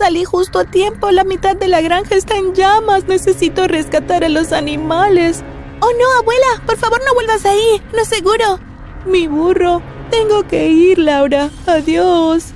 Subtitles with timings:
[0.00, 1.10] Salí justo a tiempo.
[1.10, 3.06] La mitad de la granja está en llamas.
[3.06, 5.44] Necesito rescatar a los animales.
[5.80, 7.82] Oh no, abuela, por favor no vuelvas ahí.
[7.92, 8.58] No es seguro.
[9.04, 9.82] Mi burro.
[10.10, 11.50] Tengo que ir, Laura.
[11.66, 12.54] Adiós.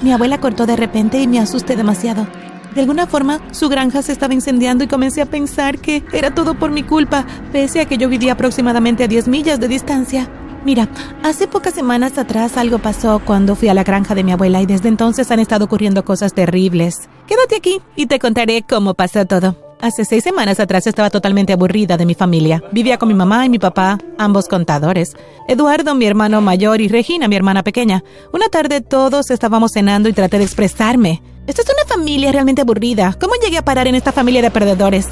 [0.00, 2.28] Mi abuela cortó de repente y me asusté demasiado.
[2.72, 6.54] De alguna forma, su granja se estaba incendiando y comencé a pensar que era todo
[6.54, 10.28] por mi culpa, pese a que yo vivía aproximadamente a 10 millas de distancia.
[10.64, 10.88] Mira,
[11.22, 14.66] hace pocas semanas atrás algo pasó cuando fui a la granja de mi abuela y
[14.66, 17.08] desde entonces han estado ocurriendo cosas terribles.
[17.26, 19.56] Quédate aquí y te contaré cómo pasó todo.
[19.80, 22.64] Hace seis semanas atrás estaba totalmente aburrida de mi familia.
[22.72, 25.16] Vivía con mi mamá y mi papá, ambos contadores.
[25.46, 28.02] Eduardo, mi hermano mayor, y Regina, mi hermana pequeña.
[28.32, 31.22] Una tarde todos estábamos cenando y traté de expresarme.
[31.46, 33.14] Esta es una familia realmente aburrida.
[33.20, 35.06] ¿Cómo llegué a parar en esta familia de perdedores?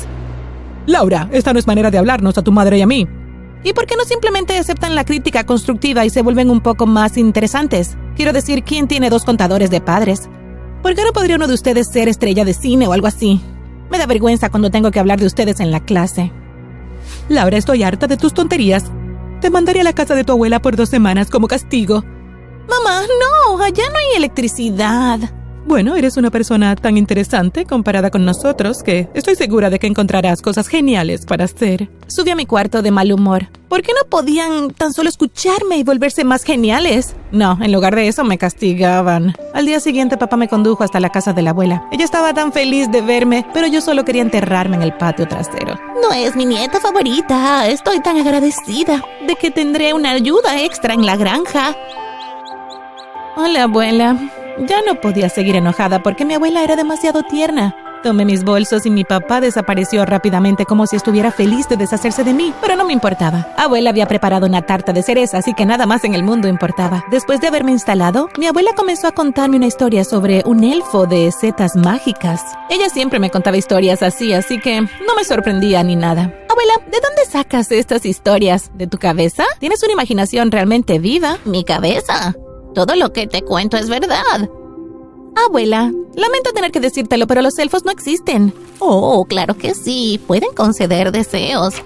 [0.86, 3.06] Laura, esta no es manera de hablarnos a tu madre y a mí.
[3.64, 7.16] ¿Y por qué no simplemente aceptan la crítica constructiva y se vuelven un poco más
[7.16, 7.96] interesantes?
[8.14, 10.28] Quiero decir, ¿quién tiene dos contadores de padres?
[10.82, 13.40] ¿Por qué no podría uno de ustedes ser estrella de cine o algo así?
[13.90, 16.32] Me da vergüenza cuando tengo que hablar de ustedes en la clase.
[17.28, 18.84] Laura, estoy harta de tus tonterías.
[19.40, 22.04] Te mandaré a la casa de tu abuela por dos semanas como castigo.
[22.68, 25.20] Mamá, no, allá no hay electricidad.
[25.66, 30.40] Bueno, eres una persona tan interesante comparada con nosotros que estoy segura de que encontrarás
[30.40, 31.90] cosas geniales para hacer.
[32.06, 33.48] Subí a mi cuarto de mal humor.
[33.68, 37.16] ¿Por qué no podían tan solo escucharme y volverse más geniales?
[37.32, 39.34] No, en lugar de eso me castigaban.
[39.54, 41.88] Al día siguiente papá me condujo hasta la casa de la abuela.
[41.90, 45.80] Ella estaba tan feliz de verme, pero yo solo quería enterrarme en el patio trasero.
[46.00, 47.66] No es mi nieta favorita.
[47.66, 51.74] Estoy tan agradecida de que tendré una ayuda extra en la granja.
[53.36, 54.16] Hola, abuela.
[54.58, 57.74] Ya no podía seguir enojada porque mi abuela era demasiado tierna.
[58.02, 62.32] Tomé mis bolsos y mi papá desapareció rápidamente como si estuviera feliz de deshacerse de
[62.32, 63.48] mí, pero no me importaba.
[63.56, 67.04] Abuela había preparado una tarta de cereza, así que nada más en el mundo importaba.
[67.10, 71.32] Después de haberme instalado, mi abuela comenzó a contarme una historia sobre un elfo de
[71.32, 72.42] setas mágicas.
[72.70, 76.32] Ella siempre me contaba historias así, así que no me sorprendía ni nada.
[76.48, 78.70] Abuela, ¿de dónde sacas estas historias?
[78.74, 79.44] ¿De tu cabeza?
[79.58, 81.38] ¿Tienes una imaginación realmente viva?
[81.44, 82.36] Mi cabeza.
[82.76, 84.50] Todo lo que te cuento es verdad.
[85.46, 88.52] Abuela, lamento tener que decírtelo, pero los elfos no existen.
[88.80, 91.76] Oh, claro que sí, pueden conceder deseos.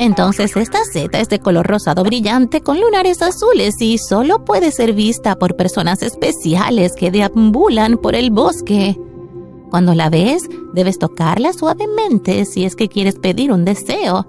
[0.00, 4.92] Entonces esta seta es de color rosado brillante con lunares azules y solo puede ser
[4.92, 8.98] vista por personas especiales que deambulan por el bosque.
[9.70, 14.26] Cuando la ves, debes tocarla suavemente si es que quieres pedir un deseo.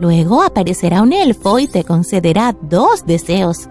[0.00, 3.68] Luego aparecerá un elfo y te concederá dos deseos.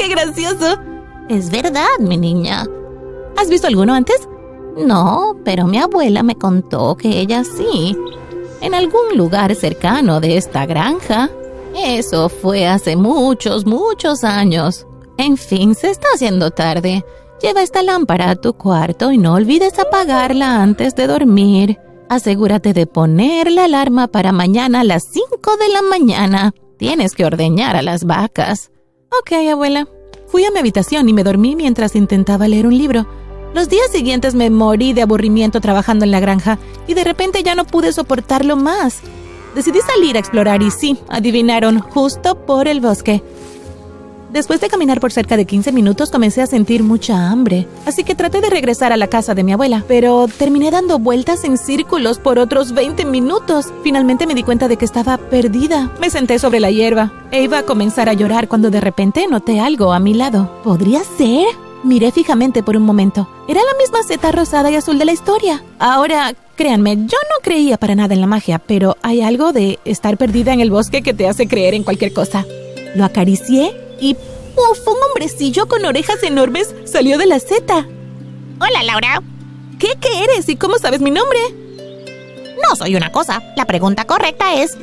[0.00, 0.80] ¡Qué gracioso!
[1.28, 2.64] Es verdad, mi niña.
[3.36, 4.26] ¿Has visto alguno antes?
[4.78, 7.94] No, pero mi abuela me contó que ella sí.
[8.62, 11.28] En algún lugar cercano de esta granja.
[11.76, 14.86] Eso fue hace muchos, muchos años.
[15.18, 17.04] En fin, se está haciendo tarde.
[17.42, 21.78] Lleva esta lámpara a tu cuarto y no olvides apagarla antes de dormir.
[22.08, 26.54] Asegúrate de poner la alarma para mañana a las 5 de la mañana.
[26.78, 28.70] Tienes que ordeñar a las vacas.
[29.18, 29.88] Ok, abuela.
[30.28, 33.06] Fui a mi habitación y me dormí mientras intentaba leer un libro.
[33.54, 37.56] Los días siguientes me morí de aburrimiento trabajando en la granja y de repente ya
[37.56, 39.00] no pude soportarlo más.
[39.56, 43.20] Decidí salir a explorar y sí, adivinaron, justo por el bosque.
[44.32, 48.14] Después de caminar por cerca de 15 minutos comencé a sentir mucha hambre, así que
[48.14, 52.20] traté de regresar a la casa de mi abuela, pero terminé dando vueltas en círculos
[52.20, 53.72] por otros 20 minutos.
[53.82, 55.90] Finalmente me di cuenta de que estaba perdida.
[56.00, 59.58] Me senté sobre la hierba e iba a comenzar a llorar cuando de repente noté
[59.58, 60.48] algo a mi lado.
[60.62, 61.46] ¿Podría ser?
[61.82, 63.28] Miré fijamente por un momento.
[63.48, 65.64] Era la misma seta rosada y azul de la historia.
[65.80, 70.16] Ahora, créanme, yo no creía para nada en la magia, pero hay algo de estar
[70.18, 72.46] perdida en el bosque que te hace creer en cualquier cosa.
[72.94, 74.86] Lo acaricié y ¡puf!
[74.86, 77.86] Un hombrecillo con orejas enormes salió de la seta.
[78.60, 79.22] Hola, Laura.
[79.78, 81.38] ¿Qué, qué eres y cómo sabes mi nombre?
[82.62, 83.42] No soy una cosa.
[83.56, 84.76] La pregunta correcta es,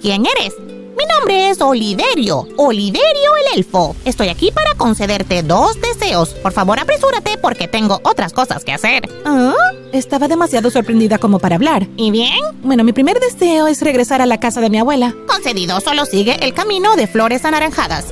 [0.00, 0.54] ¿quién eres?
[0.98, 3.94] Mi nombre es Oliverio, Oliverio el Elfo.
[4.04, 6.30] Estoy aquí para concederte dos deseos.
[6.30, 9.08] Por favor, apresúrate porque tengo otras cosas que hacer.
[9.24, 9.54] ¿Ah?
[9.92, 11.86] Estaba demasiado sorprendida como para hablar.
[11.96, 12.40] ¿Y bien?
[12.64, 15.14] Bueno, mi primer deseo es regresar a la casa de mi abuela.
[15.28, 18.06] Concedido, solo sigue el camino de flores anaranjadas.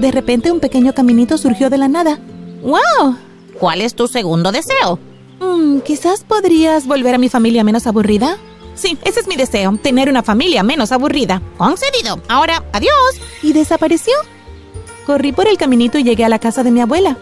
[0.00, 2.18] De repente un pequeño caminito surgió de la nada.
[2.62, 3.16] ¡Wow!
[3.58, 4.98] ¿Cuál es tu segundo deseo?
[5.40, 8.36] Mm, quizás podrías volver a mi familia menos aburrida.
[8.74, 11.40] Sí, ese es mi deseo, tener una familia menos aburrida.
[11.56, 12.20] Concedido.
[12.28, 13.20] Ahora, adiós.
[13.42, 14.12] ¿Y desapareció?
[15.06, 17.16] Corrí por el caminito y llegué a la casa de mi abuela.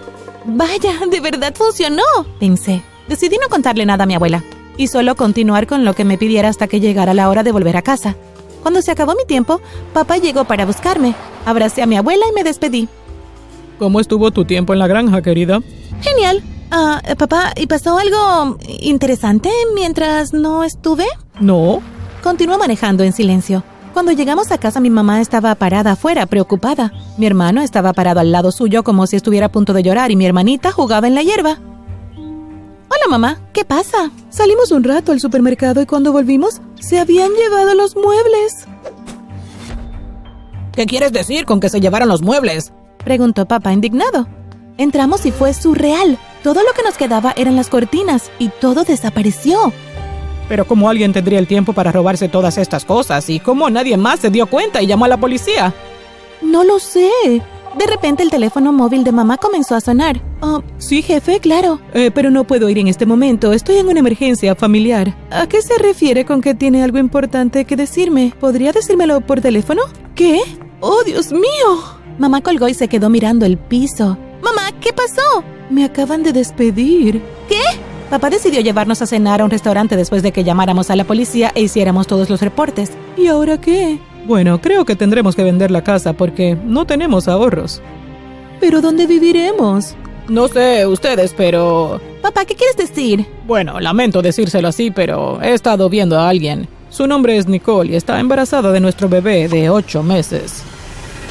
[0.44, 2.02] Vaya, de verdad funcionó,
[2.40, 2.82] pensé.
[3.08, 4.42] Decidí no contarle nada a mi abuela
[4.76, 7.76] y solo continuar con lo que me pidiera hasta que llegara la hora de volver
[7.76, 8.16] a casa.
[8.64, 9.60] Cuando se acabó mi tiempo,
[9.92, 11.14] papá llegó para buscarme.
[11.44, 12.88] Abracé a mi abuela y me despedí.
[13.78, 15.60] ¿Cómo estuvo tu tiempo en la granja, querida?
[16.00, 16.42] Genial.
[16.70, 21.04] Ah, papá, ¿y pasó algo interesante mientras no estuve?
[21.38, 21.82] No.
[22.22, 23.62] Continuó manejando en silencio.
[23.92, 26.90] Cuando llegamos a casa mi mamá estaba parada afuera, preocupada.
[27.18, 30.16] Mi hermano estaba parado al lado suyo como si estuviera a punto de llorar y
[30.16, 31.58] mi hermanita jugaba en la hierba.
[32.94, 34.12] Hola mamá, ¿qué pasa?
[34.30, 38.68] Salimos un rato al supermercado y cuando volvimos se habían llevado los muebles.
[40.72, 42.72] ¿Qué quieres decir con que se llevaron los muebles?
[42.98, 44.28] Preguntó papá indignado.
[44.78, 46.18] Entramos y fue surreal.
[46.44, 49.72] Todo lo que nos quedaba eran las cortinas y todo desapareció.
[50.48, 53.28] Pero ¿cómo alguien tendría el tiempo para robarse todas estas cosas?
[53.28, 55.74] ¿Y cómo nadie más se dio cuenta y llamó a la policía?
[56.42, 57.10] No lo sé.
[57.78, 60.20] De repente el teléfono móvil de mamá comenzó a sonar.
[60.40, 61.80] Oh, sí, jefe, claro.
[61.92, 63.52] Eh, pero no puedo ir en este momento.
[63.52, 65.16] Estoy en una emergencia familiar.
[65.30, 68.32] ¿A qué se refiere con que tiene algo importante que decirme?
[68.38, 69.82] ¿Podría decírmelo por teléfono?
[70.14, 70.40] ¿Qué?
[70.80, 71.42] ¡Oh, Dios mío!
[72.18, 74.16] Mamá colgó y se quedó mirando el piso.
[74.42, 75.42] Mamá, ¿qué pasó?
[75.68, 77.20] Me acaban de despedir.
[77.48, 77.60] ¿Qué?
[78.08, 81.50] Papá decidió llevarnos a cenar a un restaurante después de que llamáramos a la policía
[81.54, 82.92] e hiciéramos todos los reportes.
[83.16, 83.98] ¿Y ahora qué?
[84.26, 87.82] Bueno, creo que tendremos que vender la casa porque no tenemos ahorros.
[88.60, 89.94] ¿Pero dónde viviremos?
[90.28, 92.00] No sé ustedes, pero...
[92.22, 93.26] Papá, ¿qué quieres decir?
[93.46, 96.66] Bueno, lamento decírselo así, pero he estado viendo a alguien.
[96.88, 100.62] Su nombre es Nicole y está embarazada de nuestro bebé de ocho meses.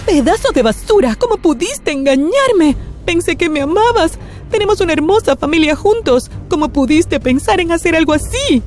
[0.05, 1.15] ¡Pedazo de basura!
[1.15, 2.75] ¿Cómo pudiste engañarme?
[3.05, 4.19] Pensé que me amabas.
[4.51, 6.29] Tenemos una hermosa familia juntos.
[6.49, 8.61] ¿Cómo pudiste pensar en hacer algo así?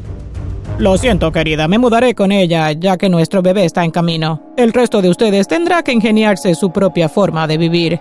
[0.78, 4.42] Lo siento, querida, me mudaré con ella ya que nuestro bebé está en camino.
[4.58, 8.00] El resto de ustedes tendrá que ingeniarse su propia forma de vivir.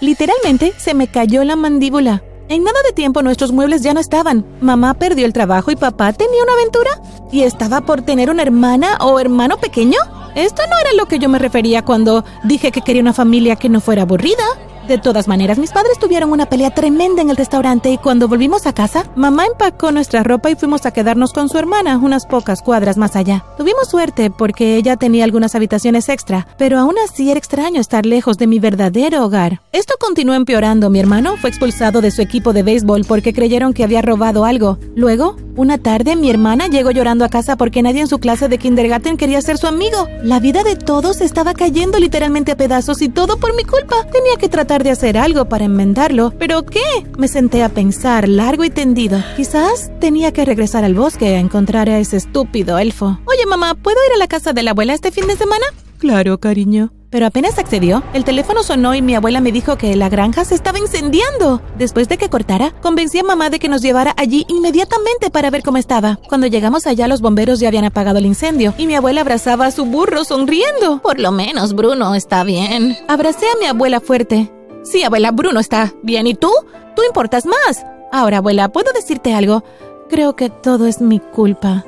[0.00, 2.22] Literalmente se me cayó la mandíbula.
[2.50, 4.44] En nada de tiempo nuestros muebles ya no estaban.
[4.60, 6.90] Mamá perdió el trabajo y papá tenía una aventura.
[7.32, 9.98] ¿Y estaba por tener una hermana o hermano pequeño?
[10.34, 13.70] Esto no era lo que yo me refería cuando dije que quería una familia que
[13.70, 14.44] no fuera aburrida.
[14.88, 18.66] De todas maneras, mis padres tuvieron una pelea tremenda en el restaurante y cuando volvimos
[18.66, 22.62] a casa, mamá empacó nuestra ropa y fuimos a quedarnos con su hermana unas pocas
[22.62, 23.44] cuadras más allá.
[23.58, 28.38] Tuvimos suerte porque ella tenía algunas habitaciones extra, pero aún así era extraño estar lejos
[28.38, 29.60] de mi verdadero hogar.
[29.72, 30.88] Esto continuó empeorando.
[30.88, 34.78] Mi hermano fue expulsado de su equipo de béisbol porque creyeron que había robado algo.
[34.96, 38.58] Luego, una tarde, mi hermana llegó llorando a casa porque nadie en su clase de
[38.58, 40.08] kindergarten quería ser su amigo.
[40.22, 43.96] La vida de todos estaba cayendo literalmente a pedazos y todo por mi culpa.
[44.10, 46.80] Tenía que tratar de hacer algo para enmendarlo, pero ¿qué?
[47.16, 49.22] Me senté a pensar largo y tendido.
[49.36, 53.18] Quizás tenía que regresar al bosque a encontrar a ese estúpido elfo.
[53.26, 55.64] Oye, mamá, ¿puedo ir a la casa de la abuela este fin de semana?
[55.98, 56.92] Claro, cariño.
[57.10, 60.54] Pero apenas accedió, el teléfono sonó y mi abuela me dijo que la granja se
[60.54, 61.62] estaba incendiando.
[61.78, 65.62] Después de que cortara, convencí a mamá de que nos llevara allí inmediatamente para ver
[65.62, 66.18] cómo estaba.
[66.28, 69.70] Cuando llegamos allá, los bomberos ya habían apagado el incendio y mi abuela abrazaba a
[69.70, 71.00] su burro sonriendo.
[71.00, 72.98] Por lo menos Bruno está bien.
[73.08, 74.50] Abracé a mi abuela fuerte.
[74.90, 76.26] Sí, abuela, Bruno está bien.
[76.26, 76.50] ¿Y tú?
[76.96, 77.84] Tú importas más.
[78.10, 79.62] Ahora, abuela, ¿puedo decirte algo?
[80.08, 81.84] Creo que todo es mi culpa.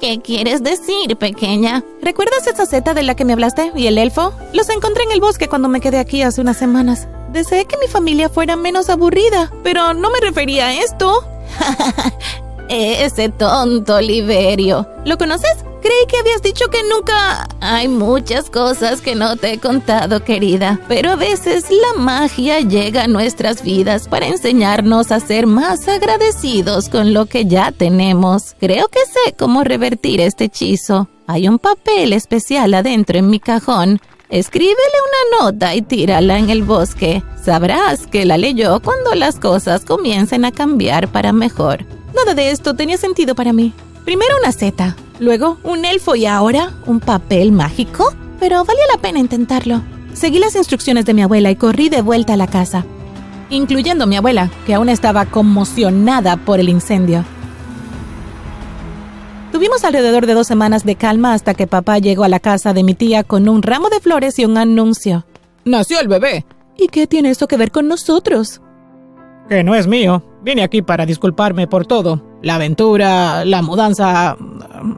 [0.00, 1.84] ¿Qué quieres decir, pequeña?
[2.00, 4.32] ¿Recuerdas esa seta de la que me hablaste y el elfo?
[4.54, 7.06] Los encontré en el bosque cuando me quedé aquí hace unas semanas.
[7.32, 11.22] Deseé que mi familia fuera menos aburrida, pero no me refería a esto.
[12.70, 14.88] Ese tonto Liberio.
[15.04, 15.64] ¿Lo conoces?
[15.82, 17.48] Creí que habías dicho que nunca...
[17.60, 23.04] Hay muchas cosas que no te he contado, querida, pero a veces la magia llega
[23.04, 28.54] a nuestras vidas para enseñarnos a ser más agradecidos con lo que ya tenemos.
[28.60, 31.08] Creo que sé cómo revertir este hechizo.
[31.26, 34.00] Hay un papel especial adentro en mi cajón.
[34.28, 37.24] Escríbele una nota y tírala en el bosque.
[37.44, 41.84] Sabrás que la leyó cuando las cosas comiencen a cambiar para mejor.
[42.14, 43.72] Nada de esto tenía sentido para mí.
[44.04, 48.12] Primero una seta, luego un elfo y ahora un papel mágico.
[48.40, 49.80] Pero valía la pena intentarlo.
[50.14, 52.84] Seguí las instrucciones de mi abuela y corrí de vuelta a la casa,
[53.50, 57.24] incluyendo mi abuela, que aún estaba conmocionada por el incendio.
[59.52, 62.82] Tuvimos alrededor de dos semanas de calma hasta que papá llegó a la casa de
[62.82, 65.24] mi tía con un ramo de flores y un anuncio.
[65.64, 66.44] Nació el bebé.
[66.76, 68.60] ¿Y qué tiene esto que ver con nosotros?
[69.48, 70.24] Que no es mío.
[70.42, 72.31] Vine aquí para disculparme por todo.
[72.42, 74.36] La aventura, la mudanza...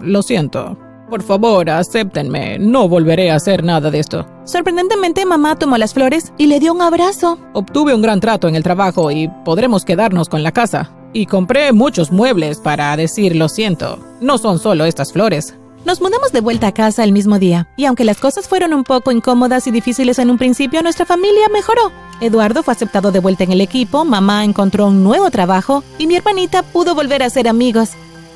[0.00, 0.78] Lo siento.
[1.10, 2.58] Por favor, acéptenme.
[2.58, 4.26] No volveré a hacer nada de esto.
[4.44, 7.38] Sorprendentemente, mamá tomó las flores y le dio un abrazo.
[7.52, 10.90] Obtuve un gran trato en el trabajo y podremos quedarnos con la casa.
[11.12, 13.98] Y compré muchos muebles para decir lo siento.
[14.20, 15.54] No son solo estas flores.
[15.84, 18.84] Nos mudamos de vuelta a casa el mismo día, y aunque las cosas fueron un
[18.84, 21.92] poco incómodas y difíciles en un principio, nuestra familia mejoró.
[22.22, 26.16] Eduardo fue aceptado de vuelta en el equipo, mamá encontró un nuevo trabajo y mi
[26.16, 27.90] hermanita pudo volver a ser amigos.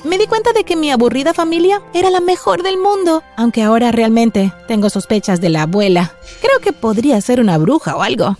[0.04, 3.92] Me di cuenta de que mi aburrida familia era la mejor del mundo, aunque ahora
[3.92, 6.12] realmente tengo sospechas de la abuela.
[6.42, 8.36] Creo que podría ser una bruja o algo.